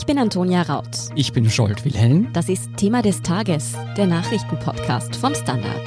[0.00, 0.88] Ich bin Antonia Raut.
[1.14, 2.32] Ich bin Scholt Wilhelm.
[2.32, 5.86] Das ist Thema des Tages, der Nachrichtenpodcast vom Standard.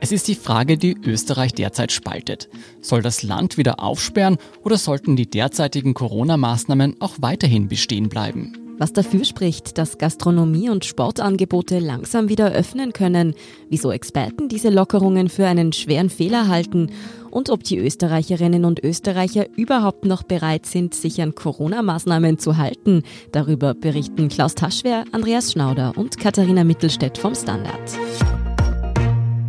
[0.00, 2.48] Es ist die Frage, die Österreich derzeit spaltet.
[2.80, 8.67] Soll das Land wieder aufsperren oder sollten die derzeitigen Corona-Maßnahmen auch weiterhin bestehen bleiben?
[8.78, 13.34] Was dafür spricht, dass Gastronomie und Sportangebote langsam wieder öffnen können,
[13.68, 16.92] wieso Experten diese Lockerungen für einen schweren Fehler halten
[17.32, 23.02] und ob die Österreicherinnen und Österreicher überhaupt noch bereit sind, sich an Corona-Maßnahmen zu halten.
[23.32, 27.98] Darüber berichten Klaus Taschwer, Andreas Schnauder und Katharina Mittelstädt vom Standard.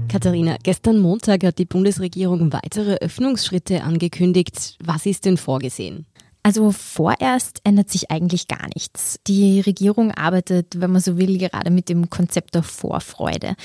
[0.08, 4.76] Katharina, gestern Montag hat die Bundesregierung weitere Öffnungsschritte angekündigt.
[4.84, 6.08] Was ist denn vorgesehen?
[6.42, 9.20] Also vorerst ändert sich eigentlich gar nichts.
[9.28, 13.56] Die Regierung arbeitet, wenn man so will, gerade mit dem Konzept der Vorfreude.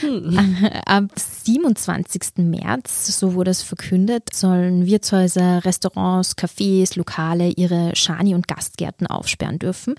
[0.00, 0.56] Hm.
[0.86, 2.36] Ab 27.
[2.36, 9.58] März, so wurde es verkündet, sollen Wirtshäuser, Restaurants, Cafés, Lokale ihre Schani- und Gastgärten aufsperren
[9.58, 9.96] dürfen.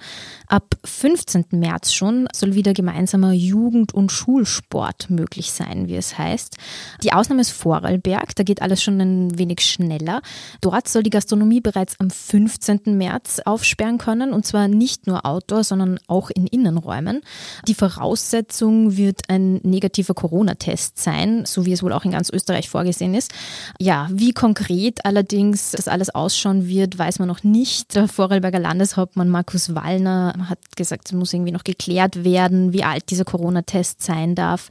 [0.47, 1.47] Ab 15.
[1.51, 6.55] März schon soll wieder gemeinsamer Jugend- und Schulsport möglich sein, wie es heißt.
[7.03, 10.21] Die Ausnahme ist Vorarlberg, da geht alles schon ein wenig schneller.
[10.61, 12.97] Dort soll die Gastronomie bereits am 15.
[12.97, 17.23] März aufsperren können und zwar nicht nur Outdoor, sondern auch in Innenräumen.
[17.67, 22.69] Die Voraussetzung wird ein negativer Corona-Test sein, so wie es wohl auch in ganz Österreich
[22.69, 23.33] vorgesehen ist.
[23.79, 27.95] Ja, wie konkret allerdings das alles ausschauen wird, weiß man noch nicht.
[27.95, 33.11] Der Vorarlberger Landeshauptmann Markus Wallner hat gesagt, es muss irgendwie noch geklärt werden, wie alt
[33.11, 34.69] dieser Corona-Test sein darf.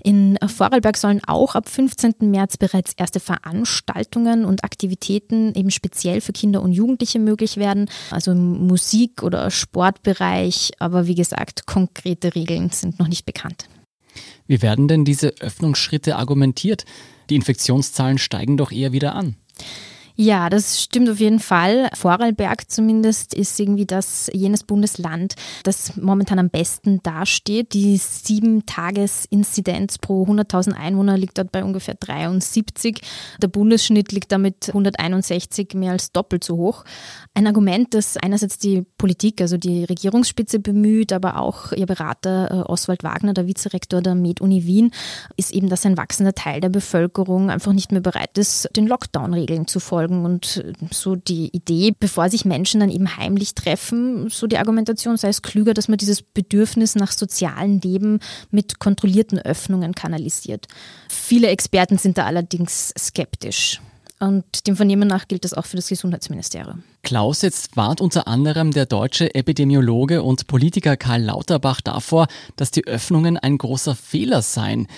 [0.00, 2.14] In Vorarlberg sollen auch ab 15.
[2.20, 7.88] März bereits erste Veranstaltungen und Aktivitäten eben speziell für Kinder und Jugendliche Jugendliche möglich werden,
[8.10, 10.72] also im Musik- oder Sportbereich.
[10.78, 13.68] Aber wie gesagt, konkrete Regeln sind noch nicht bekannt.
[14.46, 16.84] Wie werden denn diese Öffnungsschritte argumentiert?
[17.30, 19.36] Die Infektionszahlen steigen doch eher wieder an.
[20.22, 21.88] Ja, das stimmt auf jeden Fall.
[21.94, 27.72] Vorarlberg zumindest ist irgendwie das jenes Bundesland, das momentan am besten dasteht.
[27.72, 33.00] Die sieben Tages Inzidenz pro 100.000 Einwohner liegt dort bei ungefähr 73.
[33.40, 36.84] Der Bundesschnitt liegt damit 161 mehr als doppelt so hoch.
[37.32, 42.70] Ein Argument, das einerseits die Politik, also die Regierungsspitze bemüht, aber auch ihr Berater äh,
[42.70, 44.90] Oswald Wagner, der Vizerektor der Med-Uni Wien,
[45.38, 49.66] ist eben, dass ein wachsender Teil der Bevölkerung einfach nicht mehr bereit ist, den Lockdown-Regeln
[49.66, 50.24] zu folgen folgen.
[50.24, 55.28] Und so die Idee, bevor sich Menschen dann eben heimlich treffen, so die Argumentation sei
[55.28, 58.20] es klüger, dass man dieses Bedürfnis nach sozialem Leben
[58.50, 60.66] mit kontrollierten Öffnungen kanalisiert.
[61.08, 63.80] Viele Experten sind da allerdings skeptisch.
[64.22, 66.82] Und dem Vernehmen nach gilt das auch für das Gesundheitsministerium.
[67.02, 72.26] Klaus, jetzt warnt unter anderem der deutsche Epidemiologe und Politiker Karl Lauterbach davor,
[72.56, 74.88] dass die Öffnungen ein großer Fehler seien.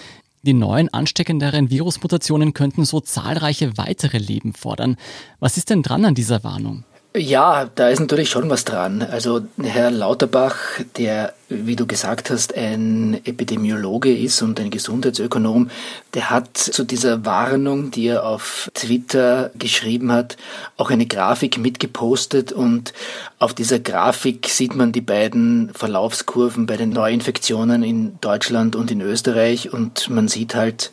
[0.45, 4.97] Die neuen ansteckenderen Virusmutationen könnten so zahlreiche weitere Leben fordern.
[5.39, 6.83] Was ist denn dran an dieser Warnung?
[7.15, 9.03] Ja, da ist natürlich schon was dran.
[9.03, 10.57] Also Herr Lauterbach,
[10.97, 15.69] der, wie du gesagt hast, ein Epidemiologe ist und ein Gesundheitsökonom,
[16.15, 20.39] der hat zu dieser Warnung, die er auf Twitter geschrieben hat,
[20.79, 22.95] auch eine Grafik mitgepostet und
[23.39, 29.03] auf dieser Grafik sieht man die beiden Verlaufskurven bei den Neuinfektionen in Deutschland und in
[29.03, 30.91] Österreich und man sieht halt,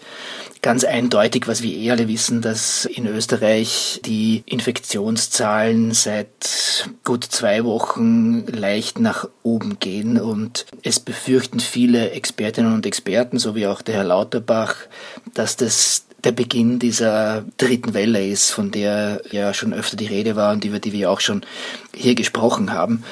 [0.62, 7.64] ganz eindeutig, was wir eh alle wissen, dass in Österreich die Infektionszahlen seit gut zwei
[7.64, 13.82] Wochen leicht nach oben gehen und es befürchten viele Expertinnen und Experten, so wie auch
[13.82, 14.76] der Herr Lauterbach,
[15.34, 20.36] dass das der Beginn dieser dritten Welle ist, von der ja schon öfter die Rede
[20.36, 21.46] war und über die wir auch schon
[21.96, 23.04] hier gesprochen haben.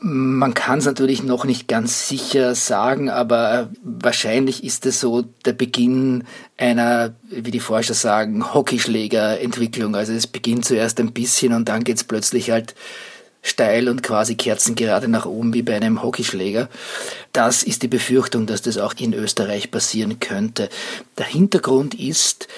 [0.00, 5.54] Man kann es natürlich noch nicht ganz sicher sagen, aber wahrscheinlich ist es so der
[5.54, 6.24] Beginn
[6.56, 9.96] einer, wie die Forscher sagen, Hockeyschlägerentwicklung.
[9.96, 12.76] Also es beginnt zuerst ein bisschen und dann geht es plötzlich halt
[13.42, 16.68] steil und quasi kerzengerade nach oben wie bei einem Hockeyschläger.
[17.32, 20.68] Das ist die Befürchtung, dass das auch in Österreich passieren könnte.
[21.16, 22.48] Der Hintergrund ist,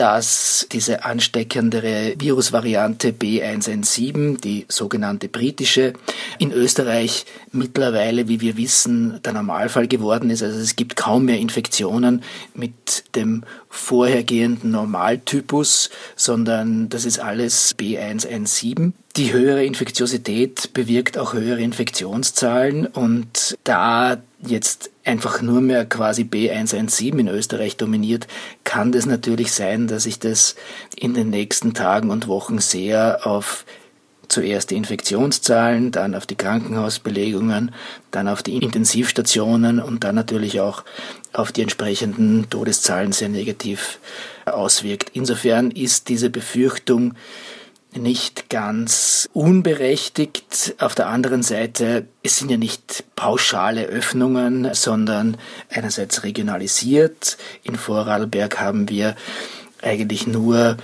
[0.00, 5.92] dass diese ansteckendere Virusvariante B117, die sogenannte britische,
[6.38, 10.42] in Österreich mittlerweile, wie wir wissen, der Normalfall geworden ist.
[10.42, 12.22] Also es gibt kaum mehr Infektionen
[12.54, 18.92] mit dem vorhergehenden Normaltypus, sondern das ist alles B117.
[19.16, 27.18] Die höhere Infektiosität bewirkt auch höhere Infektionszahlen und da jetzt einfach nur mehr quasi B117
[27.18, 28.28] in Österreich dominiert,
[28.62, 30.54] kann das natürlich sein, dass sich das
[30.96, 33.64] in den nächsten Tagen und Wochen sehr auf
[34.28, 37.72] zuerst die Infektionszahlen, dann auf die Krankenhausbelegungen,
[38.12, 40.84] dann auf die Intensivstationen und dann natürlich auch
[41.32, 43.98] auf die entsprechenden Todeszahlen sehr negativ
[44.46, 45.10] auswirkt.
[45.14, 47.14] Insofern ist diese Befürchtung
[47.96, 50.74] nicht ganz unberechtigt.
[50.78, 55.36] Auf der anderen Seite, es sind ja nicht pauschale Öffnungen, sondern
[55.68, 57.36] einerseits regionalisiert.
[57.62, 59.16] In Vorarlberg haben wir
[59.82, 60.76] eigentlich nur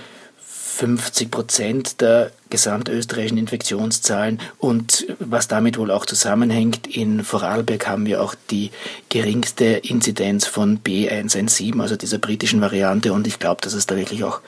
[0.77, 8.21] 50 Prozent der gesamtösterreichischen Infektionszahlen und was damit wohl auch zusammenhängt, in Vorarlberg haben wir
[8.21, 8.69] auch die
[9.09, 14.23] geringste Inzidenz von B117, also dieser britischen Variante und ich glaube, dass es da wirklich
[14.23, 14.41] auch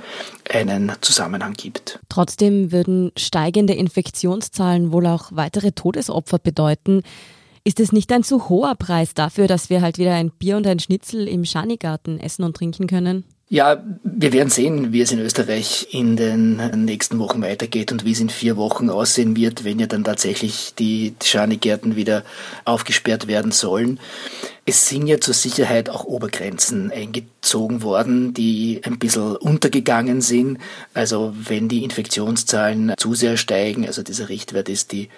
[0.47, 1.99] einen Zusammenhang gibt.
[2.09, 7.01] Trotzdem würden steigende Infektionszahlen wohl auch weitere Todesopfer bedeuten.
[7.63, 10.67] Ist es nicht ein zu hoher Preis dafür, dass wir halt wieder ein Bier und
[10.67, 13.25] ein Schnitzel im Schanigarten essen und trinken können?
[13.51, 18.11] Ja, wir werden sehen, wie es in Österreich in den nächsten Wochen weitergeht und wie
[18.11, 22.23] es in vier Wochen aussehen wird, wenn ja dann tatsächlich die Schanigärten wieder
[22.63, 23.99] aufgesperrt werden sollen.
[24.67, 30.59] Es sind ja zur Sicherheit auch Obergrenzen eingezogen worden, die ein bisschen untergegangen sind.
[30.93, 35.09] Also wenn die Infektionszahlen zu sehr steigen, also dieser Richtwert ist die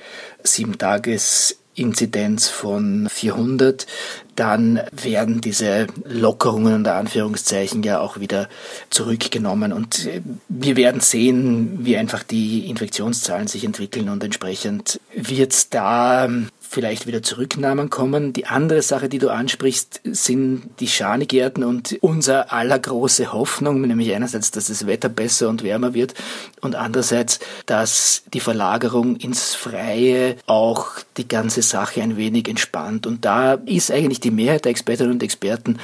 [0.41, 3.87] sieben Tages Inzidenz von 400,
[4.35, 8.49] dann werden diese Lockerungen unter Anführungszeichen ja auch wieder
[8.89, 9.71] zurückgenommen.
[9.71, 15.69] Und äh, wir werden sehen, wie einfach die Infektionszahlen sich entwickeln und entsprechend wird es
[15.69, 16.29] da
[16.71, 18.31] vielleicht wieder Zurücknahmen kommen.
[18.31, 24.15] Die andere Sache, die du ansprichst, sind die Schanigärten und unser aller große Hoffnung, nämlich
[24.15, 26.13] einerseits, dass das Wetter besser und wärmer wird
[26.61, 33.05] und andererseits, dass die Verlagerung ins Freie auch die ganze Sache ein wenig entspannt.
[33.05, 35.77] Und da ist eigentlich die Mehrheit der Expertinnen und Experten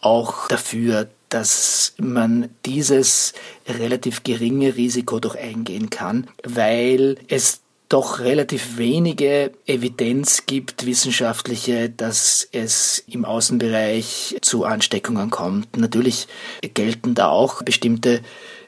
[0.00, 3.34] auch dafür, dass man dieses
[3.68, 12.46] relativ geringe Risiko doch eingehen kann, weil es doch relativ wenige Evidenz gibt, wissenschaftliche, dass
[12.52, 15.76] es im Außenbereich zu Ansteckungen kommt.
[15.76, 16.28] Natürlich
[16.74, 18.20] gelten da auch bestimmte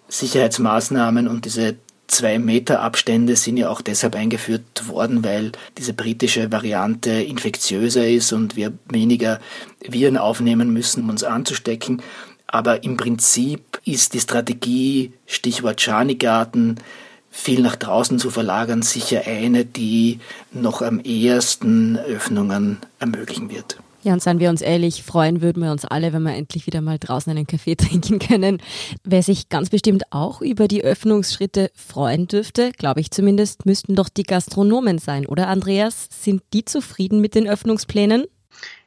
[0.08, 1.76] Sicherheitsmaßnahmen und diese
[2.06, 8.32] zwei Meter Abstände sind ja auch deshalb eingeführt worden, weil diese britische Variante infektiöser ist
[8.32, 9.38] und wir weniger
[9.87, 12.02] Viren aufnehmen müssen, um uns anzustecken.
[12.46, 16.81] Aber im Prinzip ist die Strategie, Stichwort Schanigarten,
[17.30, 20.18] viel nach draußen zu verlagern, sicher eine, die
[20.52, 23.78] noch am ehesten Öffnungen ermöglichen wird.
[24.02, 26.80] Ja, und seien wir uns ehrlich, freuen würden wir uns alle, wenn wir endlich wieder
[26.80, 28.58] mal draußen einen Kaffee trinken können.
[29.04, 34.08] Wer sich ganz bestimmt auch über die Öffnungsschritte freuen dürfte, glaube ich zumindest, müssten doch
[34.08, 36.08] die Gastronomen sein, oder Andreas?
[36.10, 38.24] Sind die zufrieden mit den Öffnungsplänen?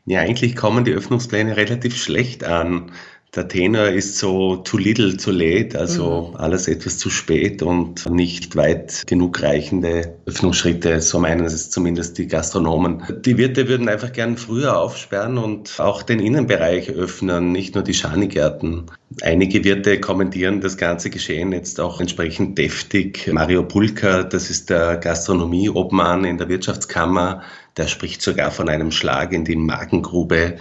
[0.05, 2.91] Ja, eigentlich kommen die Öffnungspläne relativ schlecht an
[3.35, 6.35] der Tenor ist so too little, too late, also mhm.
[6.35, 12.27] alles etwas zu spät und nicht weit genug reichende Öffnungsschritte, so meinen es zumindest die
[12.27, 13.01] Gastronomen.
[13.25, 17.95] Die Wirte würden einfach gern früher aufsperren und auch den Innenbereich öffnen, nicht nur die
[17.95, 18.85] Schanigärten.
[19.21, 23.29] Einige Wirte kommentieren das ganze Geschehen jetzt auch entsprechend deftig.
[23.31, 27.41] Mario Pulka, das ist der Gastronomie-Obmann in der Wirtschaftskammer,
[27.77, 30.57] der spricht sogar von einem Schlag in die Magengrube.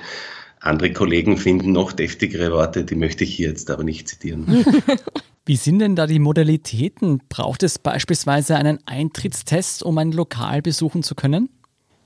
[0.63, 4.65] Andere Kollegen finden noch deftigere Worte, die möchte ich hier jetzt aber nicht zitieren.
[5.45, 7.21] Wie sind denn da die Modalitäten?
[7.29, 11.49] Braucht es beispielsweise einen Eintrittstest, um ein Lokal besuchen zu können?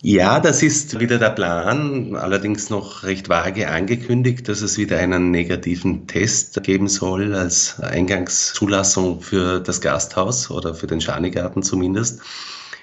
[0.00, 5.31] Ja, das ist wieder der Plan, allerdings noch recht vage angekündigt, dass es wieder einen
[5.31, 12.21] negativen Test geben soll als Eingangszulassung für das Gasthaus oder für den Schanigarten zumindest.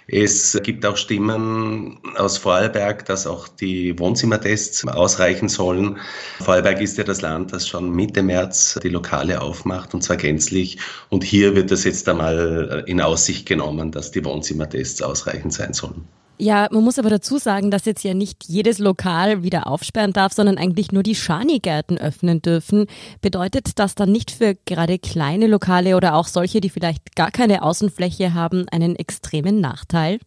[0.07, 5.97] Es gibt auch Stimmen aus Vorarlberg, dass auch die Wohnzimmertests ausreichen sollen.
[6.39, 10.77] Vorarlberg ist ja das Land, das schon Mitte März die Lokale aufmacht und zwar gänzlich.
[11.09, 16.07] Und hier wird das jetzt einmal in Aussicht genommen, dass die Wohnzimmertests ausreichend sein sollen.
[16.39, 20.33] Ja, man muss aber dazu sagen, dass jetzt ja nicht jedes Lokal wieder aufsperren darf,
[20.33, 22.87] sondern eigentlich nur die Schanigärten öffnen dürfen.
[23.21, 27.61] Bedeutet das dann nicht für gerade kleine Lokale oder auch solche, die vielleicht gar keine
[27.61, 30.19] Außenfläche haben, einen extremen Nachteil?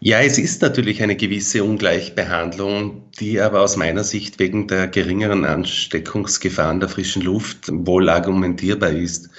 [0.00, 5.44] Ja, es ist natürlich eine gewisse Ungleichbehandlung, die aber aus meiner Sicht wegen der geringeren
[5.44, 9.30] Ansteckungsgefahren der frischen Luft wohl argumentierbar ist.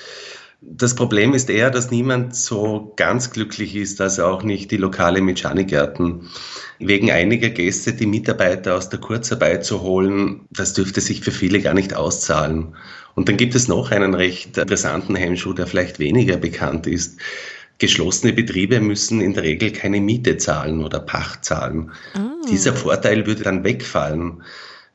[0.70, 5.22] Das Problem ist eher, dass niemand so ganz glücklich ist, also auch nicht die Lokale
[5.22, 6.28] mit Schanigärten.
[6.78, 11.62] Wegen einiger Gäste die Mitarbeiter aus der Kurzarbeit zu holen, das dürfte sich für viele
[11.62, 12.76] gar nicht auszahlen.
[13.16, 17.18] Und dann gibt es noch einen recht interessanten Hemmschuh, der vielleicht weniger bekannt ist.
[17.78, 21.92] Geschlossene Betriebe müssen in der Regel keine Miete zahlen oder Pacht zahlen.
[22.16, 22.46] Oh.
[22.50, 24.44] Dieser Vorteil würde dann wegfallen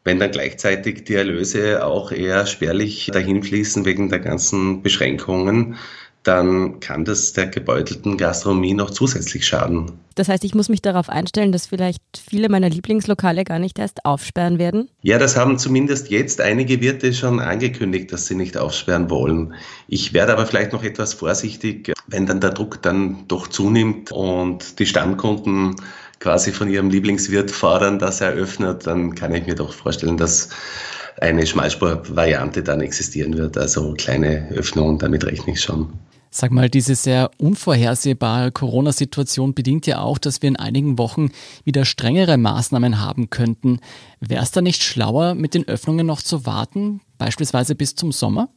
[0.05, 5.77] wenn dann gleichzeitig die Erlöse auch eher spärlich dahin fließen wegen der ganzen Beschränkungen,
[6.23, 9.93] dann kann das der gebeutelten Gastronomie noch zusätzlich schaden.
[10.15, 14.05] Das heißt, ich muss mich darauf einstellen, dass vielleicht viele meiner Lieblingslokale gar nicht erst
[14.05, 14.89] aufsperren werden?
[15.03, 19.55] Ja, das haben zumindest jetzt einige Wirte schon angekündigt, dass sie nicht aufsperren wollen.
[19.89, 24.79] Ich werde aber vielleicht noch etwas vorsichtig, wenn dann der Druck dann doch zunimmt und
[24.79, 25.77] die Stammkunden
[26.21, 30.51] quasi von ihrem Lieblingswirt fordern, dass er öffnet, dann kann ich mir doch vorstellen, dass
[31.21, 33.59] eine Schmalspurvariante dann existieren wird.
[33.59, 35.93] Also kleine Öffnungen, damit rechne ich schon.
[36.35, 41.29] Sag mal, diese sehr unvorhersehbare Corona-Situation bedingt ja auch, dass wir in einigen Wochen
[41.65, 43.81] wieder strengere Maßnahmen haben könnten.
[44.19, 48.49] Wäre es da nicht schlauer, mit den Öffnungen noch zu warten, beispielsweise bis zum Sommer?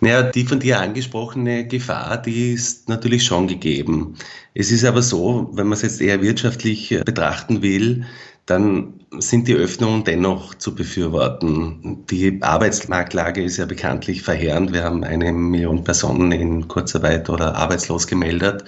[0.00, 4.16] Naja, die von dir angesprochene Gefahr, die ist natürlich schon gegeben.
[4.54, 8.04] Es ist aber so, wenn man es jetzt eher wirtschaftlich betrachten will,
[8.50, 12.04] dann sind die Öffnungen dennoch zu befürworten.
[12.10, 14.72] Die Arbeitsmarktlage ist ja bekanntlich verheerend.
[14.72, 18.64] Wir haben eine Million Personen in Kurzarbeit oder arbeitslos gemeldet.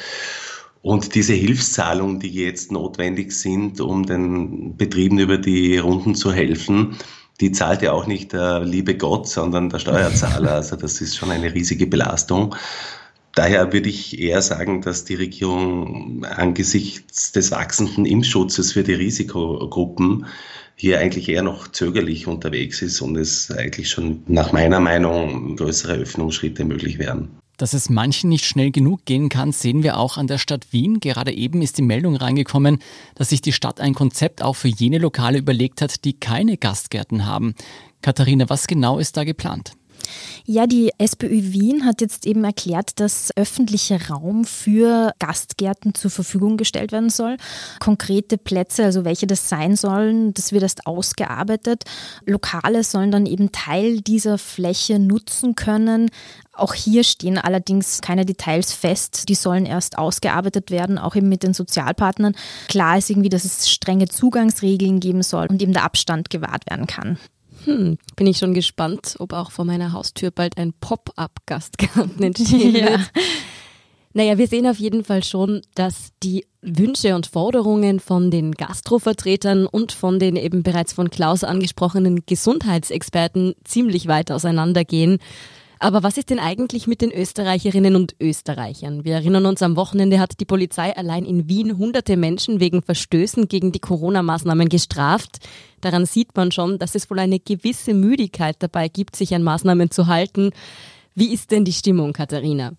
[0.83, 6.97] Und diese Hilfszahlungen, die jetzt notwendig sind, um den Betrieben über die Runden zu helfen,
[7.41, 10.53] die zahlt ja auch nicht der liebe Gott, sondern der Steuerzahler.
[10.63, 12.55] Also das ist schon eine riesige Belastung.
[13.35, 20.27] Daher würde ich eher sagen, dass die Regierung angesichts des wachsenden Impfschutzes für die Risikogruppen
[20.77, 25.95] hier eigentlich eher noch zögerlich unterwegs ist und es eigentlich schon nach meiner Meinung größere
[25.95, 27.31] Öffnungsschritte möglich wären.
[27.57, 31.01] Dass es manchen nicht schnell genug gehen kann, sehen wir auch an der Stadt Wien.
[31.01, 32.81] Gerade eben ist die Meldung reingekommen,
[33.15, 37.25] dass sich die Stadt ein Konzept auch für jene Lokale überlegt hat, die keine Gastgärten
[37.25, 37.55] haben.
[38.01, 39.75] Katharina, was genau ist da geplant?
[40.45, 46.57] Ja, die SPÖ Wien hat jetzt eben erklärt, dass öffentlicher Raum für Gastgärten zur Verfügung
[46.57, 47.37] gestellt werden soll.
[47.81, 51.85] Konkrete Plätze, also welche das sein sollen, das wird erst ausgearbeitet.
[52.27, 56.11] Lokale sollen dann eben Teil dieser Fläche nutzen können.
[56.55, 59.29] Auch hier stehen allerdings keine Details fest.
[59.29, 62.35] Die sollen erst ausgearbeitet werden, auch eben mit den Sozialpartnern.
[62.69, 66.87] Klar ist irgendwie, dass es strenge Zugangsregeln geben soll und eben der Abstand gewahrt werden
[66.87, 67.19] kann.
[67.65, 72.91] Hm, bin ich schon gespannt, ob auch vor meiner Haustür bald ein Pop-up-Gastgarten entstehen wird.
[72.91, 73.23] Ja.
[74.15, 79.67] Naja, wir sehen auf jeden Fall schon, dass die Wünsche und Forderungen von den Gastrovertretern
[79.67, 85.19] und von den eben bereits von Klaus angesprochenen Gesundheitsexperten ziemlich weit auseinandergehen.
[85.83, 89.05] Aber was ist denn eigentlich mit den Österreicherinnen und Österreichern?
[89.05, 93.49] Wir erinnern uns, am Wochenende hat die Polizei allein in Wien hunderte Menschen wegen Verstößen
[93.49, 95.41] gegen die Corona-Maßnahmen gestraft.
[95.81, 99.91] Daran sieht man schon, dass es wohl eine gewisse Müdigkeit dabei gibt, sich an Maßnahmen
[99.91, 100.51] zu halten.
[101.17, 102.75] Wie ist denn die Stimmung, Katharina?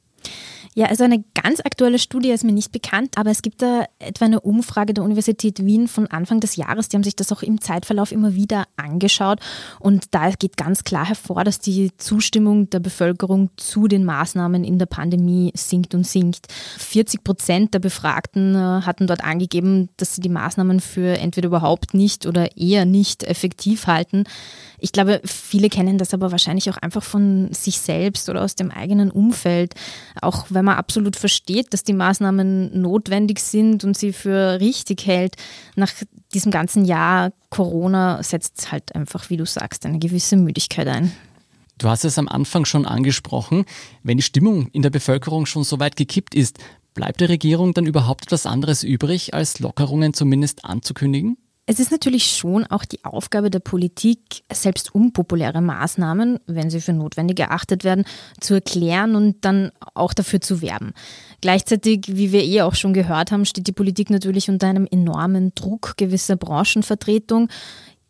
[0.75, 4.25] Ja, also eine ganz aktuelle Studie ist mir nicht bekannt, aber es gibt da etwa
[4.25, 6.89] eine Umfrage der Universität Wien von Anfang des Jahres.
[6.89, 9.39] Die haben sich das auch im Zeitverlauf immer wieder angeschaut.
[9.79, 14.79] Und da geht ganz klar hervor, dass die Zustimmung der Bevölkerung zu den Maßnahmen in
[14.79, 16.47] der Pandemie sinkt und sinkt.
[16.79, 21.93] 40 Prozent der Befragten äh, hatten dort angegeben, dass sie die Maßnahmen für entweder überhaupt
[21.93, 24.23] nicht oder eher nicht effektiv halten.
[24.79, 28.69] Ich glaube, viele kennen das aber wahrscheinlich auch einfach von sich selbst oder aus dem
[28.69, 29.75] eigenen Umfeld.
[30.21, 35.35] Auch wenn man absolut versteht, dass die Maßnahmen notwendig sind und sie für richtig hält,
[35.75, 35.91] nach
[36.33, 41.11] diesem ganzen Jahr Corona setzt halt einfach, wie du sagst, eine gewisse Müdigkeit ein.
[41.77, 43.65] Du hast es am Anfang schon angesprochen,
[44.03, 46.59] wenn die Stimmung in der Bevölkerung schon so weit gekippt ist,
[46.93, 51.37] bleibt der Regierung dann überhaupt etwas anderes übrig, als Lockerungen zumindest anzukündigen?
[51.65, 54.19] Es ist natürlich schon auch die Aufgabe der Politik,
[54.51, 58.03] selbst unpopuläre Maßnahmen, wenn sie für notwendig erachtet werden,
[58.41, 60.91] zu erklären und dann auch dafür zu werben.
[61.39, 65.55] Gleichzeitig, wie wir eh auch schon gehört haben, steht die Politik natürlich unter einem enormen
[65.55, 67.47] Druck gewisser Branchenvertretung.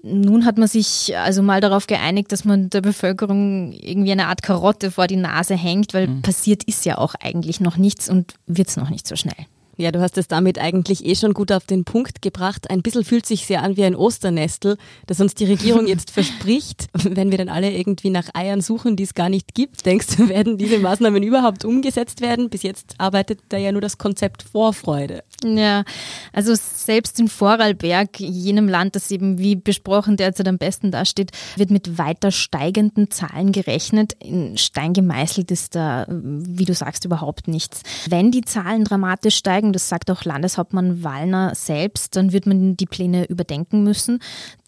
[0.02, 4.42] Nun hat man sich also mal darauf geeinigt, dass man der Bevölkerung irgendwie eine Art
[4.42, 6.22] Karotte vor die Nase hängt, weil mhm.
[6.24, 9.46] passiert ist ja auch eigentlich noch nichts und wird es noch nicht so schnell.
[9.76, 12.70] Ja, du hast es damit eigentlich eh schon gut auf den Punkt gebracht.
[12.70, 14.78] Ein bisschen fühlt sich sehr an wie ein Osternestel,
[15.08, 16.88] das uns die Regierung jetzt verspricht.
[16.94, 20.30] Wenn wir dann alle irgendwie nach Eiern suchen, die es gar nicht gibt, denkst du,
[20.30, 22.50] werden diese Maßnahmen überhaupt umgesetzt werden?
[22.50, 25.24] Bis jetzt arbeitet da ja nur das Konzept Vorfreude.
[25.44, 25.84] Ja,
[26.32, 31.72] also selbst in Vorarlberg, jenem Land, das eben wie besprochen derzeit am besten dasteht, wird
[31.72, 34.14] mit weiter steigenden Zahlen gerechnet.
[34.20, 37.82] In Stein gemeißelt ist da, wie du sagst, überhaupt nichts.
[38.08, 42.76] Wenn die Zahlen dramatisch steigen, steigen, das sagt auch Landeshauptmann Wallner selbst, dann wird man
[42.76, 44.20] die Pläne überdenken müssen.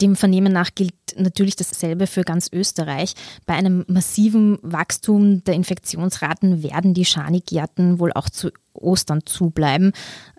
[0.01, 3.13] Dem Vernehmen nach gilt natürlich dasselbe für ganz Österreich.
[3.45, 9.91] Bei einem massiven Wachstum der Infektionsraten werden die Schanigärten wohl auch zu Ostern zubleiben.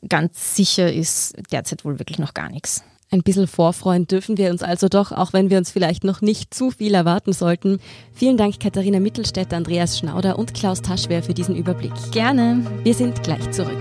[0.09, 2.83] Ganz sicher ist derzeit wohl wirklich noch gar nichts.
[3.13, 6.53] Ein bisschen vorfreuen dürfen wir uns also doch, auch wenn wir uns vielleicht noch nicht
[6.53, 7.79] zu viel erwarten sollten.
[8.13, 11.93] Vielen Dank Katharina Mittelstädt, Andreas Schnauder und Klaus Taschwer für diesen Überblick.
[12.11, 12.67] Gerne.
[12.83, 13.81] Wir sind gleich zurück.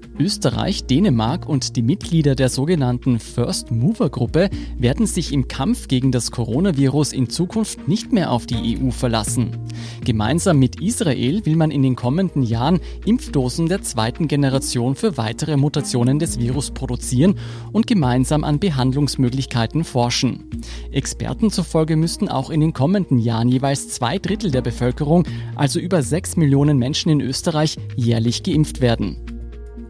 [0.19, 6.11] Österreich, Dänemark und die Mitglieder der sogenannten First Mover Gruppe werden sich im Kampf gegen
[6.11, 9.57] das Coronavirus in Zukunft nicht mehr auf die EU verlassen.
[10.03, 15.57] Gemeinsam mit Israel will man in den kommenden Jahren Impfdosen der zweiten Generation für weitere
[15.57, 17.39] Mutationen des Virus produzieren
[17.71, 20.49] und gemeinsam an Behandlungsmöglichkeiten forschen.
[20.91, 25.25] Experten zufolge müssten auch in den kommenden Jahren jeweils zwei Drittel der Bevölkerung,
[25.55, 29.30] also über sechs Millionen Menschen in Österreich, jährlich geimpft werden.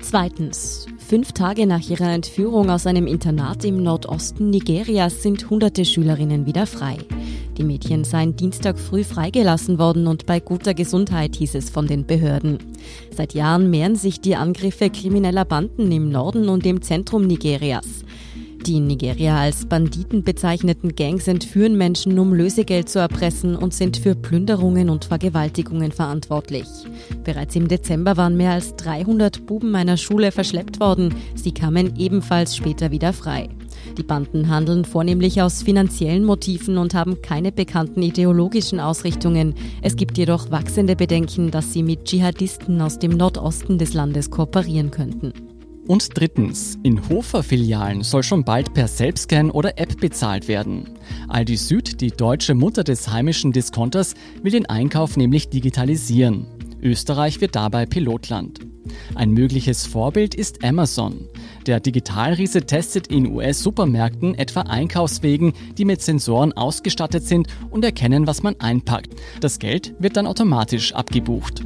[0.01, 0.88] Zweitens.
[0.98, 6.65] Fünf Tage nach ihrer Entführung aus einem Internat im Nordosten Nigerias sind hunderte Schülerinnen wieder
[6.65, 6.98] frei.
[7.58, 12.05] Die Mädchen seien Dienstag früh freigelassen worden und bei guter Gesundheit hieß es von den
[12.08, 12.58] Behörden.
[13.15, 18.03] Seit Jahren mehren sich die Angriffe krimineller Banden im Norden und im Zentrum Nigerias.
[18.65, 23.97] Die in Nigeria als Banditen bezeichneten Gangs entführen Menschen, um Lösegeld zu erpressen und sind
[23.97, 26.67] für Plünderungen und Vergewaltigungen verantwortlich.
[27.23, 31.15] Bereits im Dezember waren mehr als 300 Buben einer Schule verschleppt worden.
[31.33, 33.49] Sie kamen ebenfalls später wieder frei.
[33.97, 39.55] Die Banden handeln vornehmlich aus finanziellen Motiven und haben keine bekannten ideologischen Ausrichtungen.
[39.81, 44.91] Es gibt jedoch wachsende Bedenken, dass sie mit Dschihadisten aus dem Nordosten des Landes kooperieren
[44.91, 45.50] könnten.
[45.91, 50.88] Und drittens, in Hofer-Filialen soll schon bald per Selbstscan oder App bezahlt werden.
[51.27, 56.45] Aldi Süd, die deutsche Mutter des heimischen Diskonters, will den Einkauf nämlich digitalisieren.
[56.81, 58.62] Österreich wird dabei Pilotland.
[59.15, 61.27] Ein mögliches Vorbild ist Amazon.
[61.65, 68.43] Der Digitalriese testet in US-Supermärkten etwa Einkaufswegen, die mit Sensoren ausgestattet sind und erkennen, was
[68.43, 69.13] man einpackt.
[69.41, 71.65] Das Geld wird dann automatisch abgebucht.